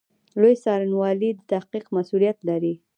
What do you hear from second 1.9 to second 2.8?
مسوولیت لري